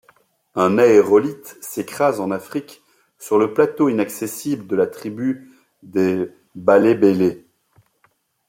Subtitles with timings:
[0.55, 2.81] Un aérolithe s'écrase en Afrique
[3.19, 5.51] sur le plateau inaccessible de la tribu
[5.83, 7.45] des Balébélés.